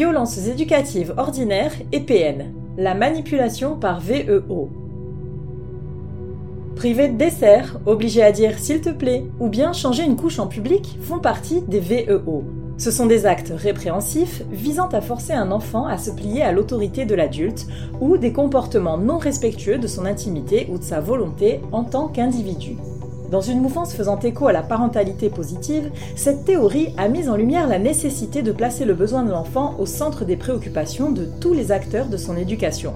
[0.00, 2.54] Violences éducatives ordinaires et PN.
[2.78, 4.70] La manipulation par VEO.
[6.74, 10.46] Priver de dessert, obliger à dire s'il te plaît, ou bien changer une couche en
[10.46, 12.44] public font partie des VEO.
[12.78, 17.04] Ce sont des actes répréhensifs visant à forcer un enfant à se plier à l'autorité
[17.04, 17.66] de l'adulte
[18.00, 22.78] ou des comportements non respectueux de son intimité ou de sa volonté en tant qu'individu.
[23.30, 27.68] Dans une mouvance faisant écho à la parentalité positive, cette théorie a mis en lumière
[27.68, 31.70] la nécessité de placer le besoin de l'enfant au centre des préoccupations de tous les
[31.70, 32.94] acteurs de son éducation.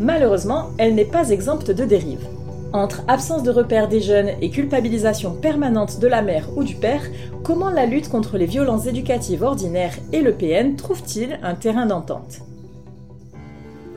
[0.00, 2.26] Malheureusement, elle n'est pas exempte de dérives.
[2.72, 7.02] Entre absence de repères des jeunes et culpabilisation permanente de la mère ou du père,
[7.42, 12.40] comment la lutte contre les violences éducatives ordinaires et le PN trouve-t-il un terrain d'entente?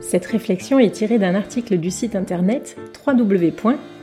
[0.00, 3.52] Cette réflexion est tirée d'un article du site internet www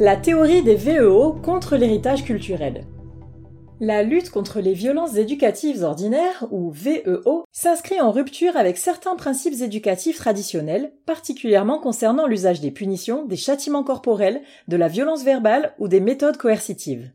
[0.00, 2.84] La théorie des VEO contre l'héritage culturel.
[3.80, 9.60] La lutte contre les violences éducatives ordinaires, ou VEO, s'inscrit en rupture avec certains principes
[9.60, 15.88] éducatifs traditionnels, particulièrement concernant l'usage des punitions, des châtiments corporels, de la violence verbale ou
[15.88, 17.10] des méthodes coercitives.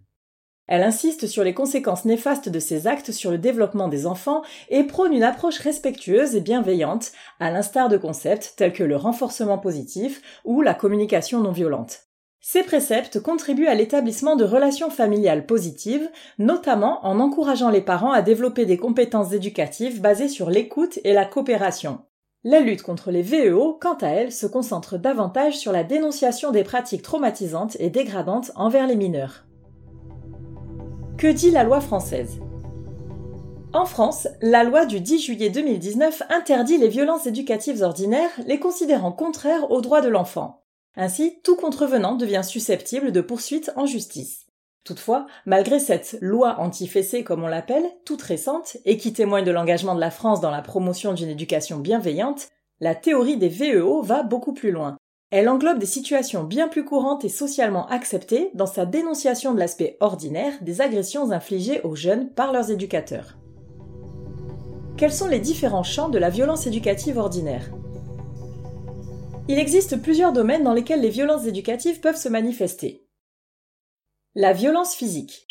[0.68, 4.84] Elle insiste sur les conséquences néfastes de ces actes sur le développement des enfants et
[4.84, 10.22] prône une approche respectueuse et bienveillante, à l'instar de concepts tels que le renforcement positif
[10.44, 12.09] ou la communication non violente.
[12.46, 18.22] Ces préceptes contribuent à l'établissement de relations familiales positives, notamment en encourageant les parents à
[18.22, 22.00] développer des compétences éducatives basées sur l'écoute et la coopération.
[22.44, 26.66] La lutte contre les VEO, quant à elle, se concentre davantage sur la dénonciation des
[26.66, 29.46] pratiques traumatisantes et dégradantes envers les mineurs.
[31.18, 32.42] Que dit la loi française?
[33.72, 39.14] En France, la loi du 10 juillet 2019 interdit les violences éducatives ordinaires, les considérant
[39.14, 40.62] contraires aux droits de l'enfant.
[40.96, 44.46] Ainsi, tout contrevenant devient susceptible de poursuite en justice.
[44.84, 49.96] Toutefois, malgré cette loi anti-fessée comme on l'appelle, toute récente, et qui témoigne de l'engagement
[49.96, 52.50] de la France dans la promotion d'une éducation bienveillante,
[52.80, 54.98] la théorie des VEO va beaucoup plus loin.
[55.31, 59.98] Elle englobe des situations bien plus courantes et socialement acceptées dans sa dénonciation de l'aspect
[60.00, 63.38] ordinaire des agressions infligées aux jeunes par leurs éducateurs.
[64.96, 67.72] Quels sont les différents champs de la violence éducative ordinaire?
[69.50, 73.06] Il existe plusieurs domaines dans lesquels les violences éducatives peuvent se manifester.
[74.36, 75.48] La violence physique.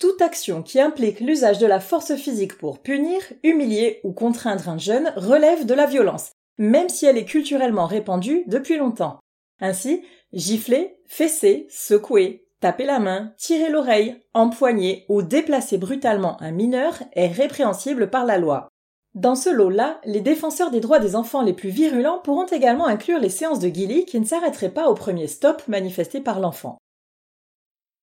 [0.00, 4.78] Toute action qui implique l'usage de la force physique pour punir, humilier ou contraindre un
[4.78, 9.20] jeune relève de la violence, même si elle est culturellement répandue depuis longtemps.
[9.60, 17.02] Ainsi, gifler, fesser, secouer, taper la main, tirer l'oreille, empoigner ou déplacer brutalement un mineur
[17.12, 18.68] est répréhensible par la loi.
[19.16, 23.18] Dans ce lot-là, les défenseurs des droits des enfants les plus virulents pourront également inclure
[23.18, 26.76] les séances de Gilly qui ne s'arrêteraient pas au premier stop manifesté par l'enfant.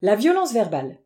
[0.01, 0.97] La violence verbale.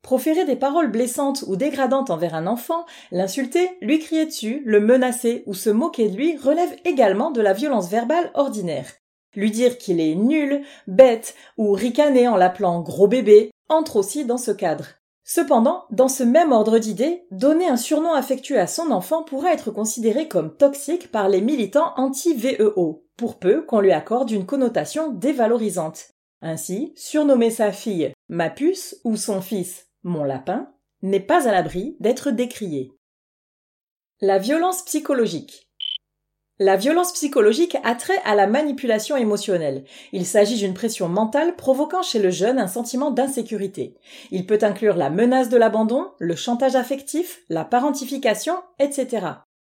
[0.00, 5.42] Proférer des paroles blessantes ou dégradantes envers un enfant, l'insulter, lui crier dessus, le menacer
[5.44, 8.90] ou se moquer de lui relève également de la violence verbale ordinaire.
[9.36, 14.38] Lui dire qu'il est nul, bête ou ricaner en l'appelant gros bébé entre aussi dans
[14.38, 14.86] ce cadre.
[15.24, 19.70] Cependant, dans ce même ordre d'idées, donner un surnom affectueux à son enfant pourra être
[19.70, 26.10] considéré comme toxique par les militants anti-VEO, pour peu qu'on lui accorde une connotation dévalorisante.
[26.42, 30.70] Ainsi, surnommer sa fille ma puce ou son fils mon lapin
[31.02, 32.92] n'est pas à l'abri d'être décrié.
[34.20, 35.70] La violence psychologique.
[36.60, 39.84] La violence psychologique a trait à la manipulation émotionnelle.
[40.12, 43.96] Il s'agit d'une pression mentale provoquant chez le jeune un sentiment d'insécurité.
[44.30, 49.26] Il peut inclure la menace de l'abandon, le chantage affectif, la parentification, etc.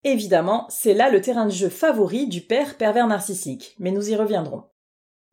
[0.03, 4.15] Évidemment, c'est là le terrain de jeu favori du père pervers narcissique, mais nous y
[4.17, 4.65] reviendrons.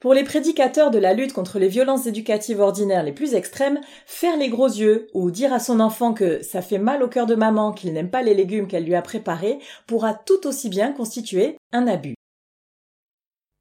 [0.02, 4.36] Pour les prédicateurs de la lutte contre les violences éducatives ordinaires les plus extrêmes, faire
[4.36, 7.36] les gros yeux ou dire à son enfant que ça fait mal au cœur de
[7.36, 11.56] maman qu'il n'aime pas les légumes qu'elle lui a préparés pourra tout aussi bien constituer
[11.70, 12.16] un abus.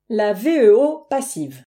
[0.10, 1.62] La VEO passive.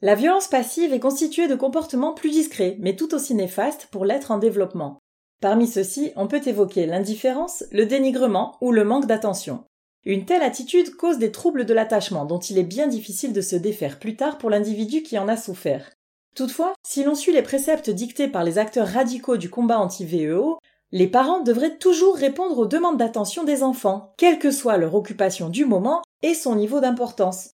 [0.00, 4.30] La violence passive est constituée de comportements plus discrets, mais tout aussi néfastes pour l'être
[4.30, 4.98] en développement.
[5.42, 9.64] Parmi ceux-ci, on peut évoquer l'indifférence, le dénigrement ou le manque d'attention.
[10.06, 13.56] Une telle attitude cause des troubles de l'attachement dont il est bien difficile de se
[13.56, 15.90] défaire plus tard pour l'individu qui en a souffert.
[16.36, 20.60] Toutefois, si l'on suit les préceptes dictés par les acteurs radicaux du combat anti-VEO,
[20.92, 25.48] Les parents devraient toujours répondre aux demandes d'attention des enfants, quelle que soit leur occupation
[25.48, 27.50] du moment et son niveau d'importance.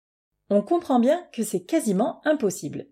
[0.50, 2.88] On comprend bien que c'est quasiment impossible.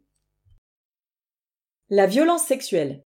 [1.89, 3.03] La violence sexuelle.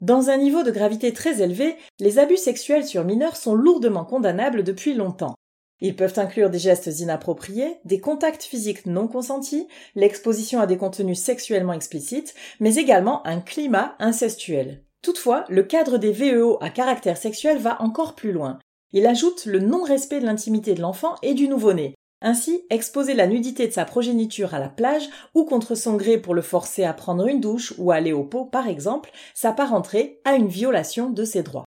[0.00, 4.64] Dans un niveau de gravité très élevé, les abus sexuels sur mineurs sont lourdement condamnables
[4.64, 5.36] depuis longtemps.
[5.80, 11.20] Ils peuvent inclure des gestes inappropriés, des contacts physiques non consentis, l'exposition à des contenus
[11.20, 14.82] sexuellement explicites, mais également un climat incestuel.
[15.02, 18.58] Toutefois, le cadre des VEO à caractère sexuel va encore plus loin.
[18.92, 21.94] Il ajoute le non-respect de l'intimité de l'enfant et du nouveau-né.
[22.22, 26.34] Ainsi, exposer la nudité de sa progéniture à la plage ou contre son gré pour
[26.34, 30.48] le forcer à prendre une douche ou aller au pot, par exemple, s'apparenterait à une
[30.48, 31.66] violation de ses droits.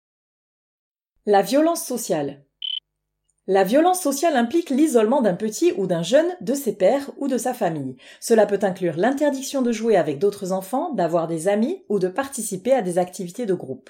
[1.26, 2.43] La violence sociale.
[3.46, 7.38] La violence sociale implique l'isolement d'un petit ou d'un jeune de ses pères ou de
[7.38, 7.98] sa famille.
[8.22, 12.72] Cela peut inclure l'interdiction de jouer avec d'autres enfants, d'avoir des amis ou de participer
[12.72, 13.90] à des activités de groupe.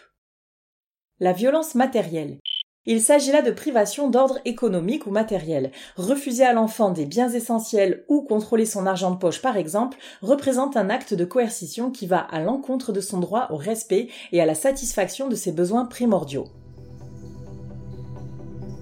[1.19, 2.39] La violence matérielle.
[2.87, 5.71] Il s'agit là de privation d'ordre économique ou matériel.
[5.97, 10.75] Refuser à l'enfant des biens essentiels ou contrôler son argent de poche par exemple représente
[10.77, 14.47] un acte de coercition qui va à l'encontre de son droit au respect et à
[14.47, 16.47] la satisfaction de ses besoins primordiaux.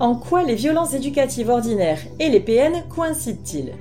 [0.02, 3.74] En quoi les violences éducatives ordinaires et les PN coïncident-ils?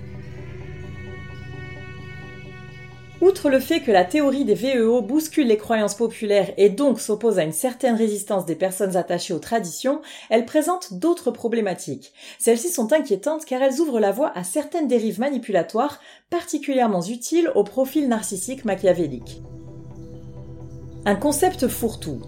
[3.22, 7.38] Outre le fait que la théorie des VEO bouscule les croyances populaires et donc s'oppose
[7.38, 12.12] à une certaine résistance des personnes attachées aux traditions, elle présente d'autres problématiques.
[12.38, 17.64] Celles-ci sont inquiétantes car elles ouvrent la voie à certaines dérives manipulatoires particulièrement utiles au
[17.64, 19.40] profil narcissique machiavélique.
[21.06, 22.20] Un concept fourre-tout.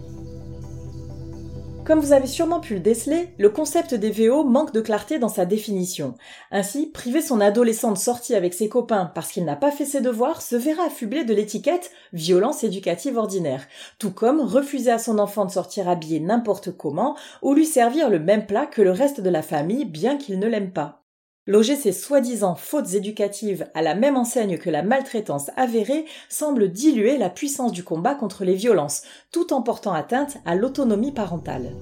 [1.85, 5.27] Comme vous avez sûrement pu le déceler, le concept des VO manque de clarté dans
[5.27, 6.13] sa définition.
[6.49, 9.99] Ainsi, priver son adolescent de sortie avec ses copains parce qu'il n'a pas fait ses
[9.99, 13.67] devoirs se verra affublé de l'étiquette violence éducative ordinaire,
[13.99, 18.19] tout comme refuser à son enfant de sortir habillé n'importe comment ou lui servir le
[18.19, 21.02] même plat que le reste de la famille bien qu'il ne l'aime pas.
[21.45, 27.17] Loger ces soi-disant fautes éducatives à la même enseigne que la maltraitance avérée semble diluer
[27.17, 31.75] la puissance du combat contre les violences, tout en portant atteinte à l'autonomie parentale.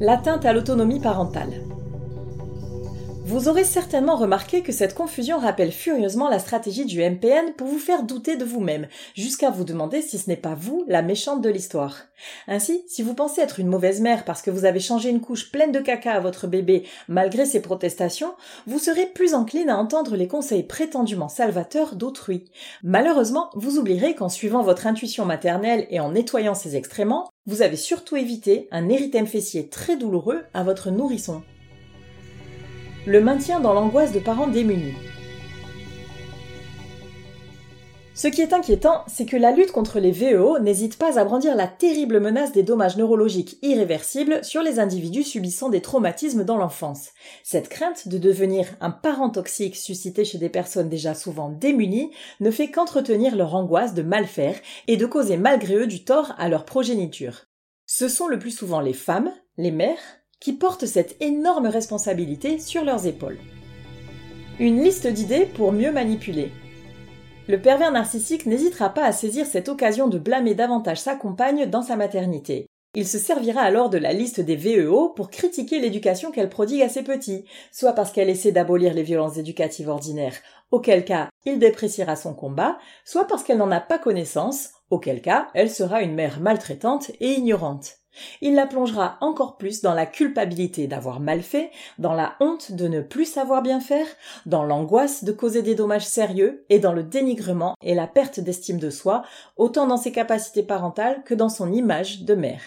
[0.00, 1.69] L'atteinte à l'autonomie parentale.
[3.30, 7.78] Vous aurez certainement remarqué que cette confusion rappelle furieusement la stratégie du MPN pour vous
[7.78, 11.48] faire douter de vous-même, jusqu'à vous demander si ce n'est pas vous la méchante de
[11.48, 11.98] l'histoire.
[12.48, 15.52] Ainsi, si vous pensez être une mauvaise mère parce que vous avez changé une couche
[15.52, 18.34] pleine de caca à votre bébé malgré ses protestations,
[18.66, 22.46] vous serez plus encline à entendre les conseils prétendument salvateurs d'autrui.
[22.82, 27.76] Malheureusement, vous oublierez qu'en suivant votre intuition maternelle et en nettoyant ses excréments, vous avez
[27.76, 31.44] surtout évité un érythème fessier très douloureux à votre nourrisson
[33.06, 34.94] le maintien dans l'angoisse de parents démunis.
[38.20, 41.56] Ce qui est inquiétant, c'est que la lutte contre les VEO n'hésite pas à brandir
[41.56, 47.12] la terrible menace des dommages neurologiques irréversibles sur les individus subissant des traumatismes dans l'enfance.
[47.42, 52.10] Cette crainte de devenir un parent toxique suscité chez des personnes déjà souvent démunies
[52.40, 54.56] ne fait qu'entretenir leur angoisse de mal faire
[54.86, 57.46] et de causer malgré eux du tort à leur progéniture.
[57.86, 62.84] Ce sont le plus souvent les femmes, les mères, qui portent cette énorme responsabilité sur
[62.84, 63.38] leurs épaules.
[64.58, 66.50] Une liste d'idées pour mieux manipuler.
[67.48, 71.82] Le pervers narcissique n'hésitera pas à saisir cette occasion de blâmer davantage sa compagne dans
[71.82, 72.66] sa maternité.
[72.94, 76.88] Il se servira alors de la liste des VEO pour critiquer l'éducation qu'elle prodigue à
[76.88, 80.36] ses petits, soit parce qu'elle essaie d'abolir les violences éducatives ordinaires,
[80.72, 85.48] auquel cas il dépréciera son combat, soit parce qu'elle n'en a pas connaissance, auquel cas
[85.54, 88.00] elle sera une mère maltraitante et ignorante.
[88.40, 92.88] Il la plongera encore plus dans la culpabilité d'avoir mal fait, dans la honte de
[92.88, 94.06] ne plus savoir bien faire,
[94.46, 98.78] dans l'angoisse de causer des dommages sérieux et dans le dénigrement et la perte d'estime
[98.78, 99.22] de soi,
[99.56, 102.60] autant dans ses capacités parentales que dans son image de mère.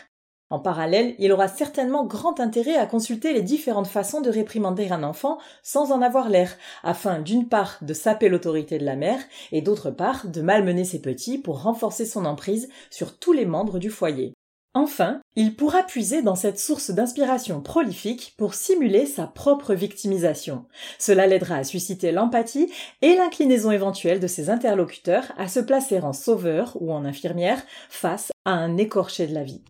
[0.53, 5.01] En parallèle, il aura certainement grand intérêt à consulter les différentes façons de réprimander un
[5.01, 9.17] enfant sans en avoir l'air, afin d'une part de saper l'autorité de la mère
[9.51, 13.79] et d'autre part de malmener ses petits pour renforcer son emprise sur tous les membres
[13.79, 14.36] du foyer.
[14.75, 20.65] Enfin, il pourra puiser dans cette source d'inspiration prolifique pour simuler sa propre victimisation.
[21.00, 26.13] Cela l'aidera à susciter l'empathie et l'inclinaison éventuelle de ses interlocuteurs à se placer en
[26.13, 29.63] sauveur ou en infirmière face à un écorché de la vie.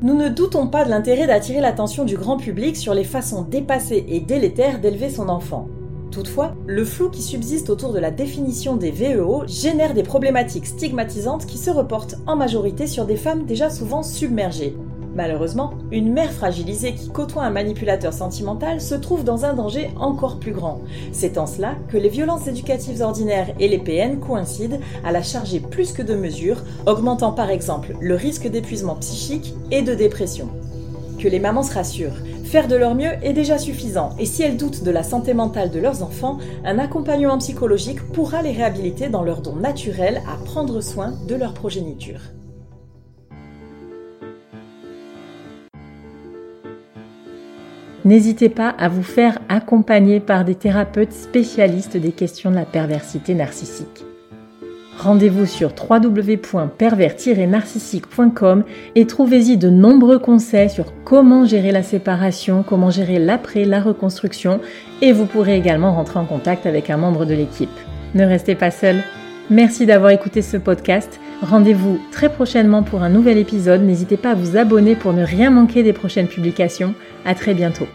[0.00, 4.04] Nous ne doutons pas de l'intérêt d'attirer l'attention du grand public sur les façons dépassées
[4.08, 5.66] et délétères d'élever son enfant.
[6.12, 11.46] Toutefois, le flou qui subsiste autour de la définition des VEO génère des problématiques stigmatisantes
[11.46, 14.76] qui se reportent en majorité sur des femmes déjà souvent submergées.
[15.18, 20.38] Malheureusement, une mère fragilisée qui côtoie un manipulateur sentimental se trouve dans un danger encore
[20.38, 20.80] plus grand.
[21.10, 25.58] C'est en cela que les violences éducatives ordinaires et les PN coïncident à la charger
[25.58, 30.50] plus que de mesures, augmentant par exemple le risque d'épuisement psychique et de dépression.
[31.18, 34.56] Que les mamans se rassurent, faire de leur mieux est déjà suffisant et si elles
[34.56, 39.24] doutent de la santé mentale de leurs enfants, un accompagnement psychologique pourra les réhabiliter dans
[39.24, 42.20] leur don naturel à prendre soin de leur progéniture.
[48.08, 53.34] N'hésitez pas à vous faire accompagner par des thérapeutes spécialistes des questions de la perversité
[53.34, 54.06] narcissique.
[54.96, 63.18] Rendez-vous sur www.pervers-narcissique.com et trouvez-y de nombreux conseils sur comment gérer la séparation, comment gérer
[63.18, 64.60] l'après, la reconstruction
[65.02, 67.68] et vous pourrez également rentrer en contact avec un membre de l'équipe.
[68.14, 69.02] Ne restez pas seul.
[69.50, 71.20] Merci d'avoir écouté ce podcast.
[71.42, 73.82] Rendez-vous très prochainement pour un nouvel épisode.
[73.82, 76.94] N'hésitez pas à vous abonner pour ne rien manquer des prochaines publications.
[77.26, 77.86] À très bientôt.